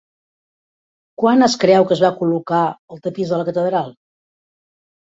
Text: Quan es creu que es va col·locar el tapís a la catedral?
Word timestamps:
Quan 1.23 1.47
es 1.49 1.57
creu 1.65 1.87
que 1.91 1.95
es 1.99 2.03
va 2.07 2.13
col·locar 2.23 2.65
el 2.97 3.05
tapís 3.07 3.39
a 3.39 3.43
la 3.45 3.51
catedral? 3.53 3.97